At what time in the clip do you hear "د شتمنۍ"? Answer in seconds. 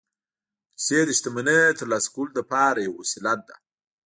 1.05-1.59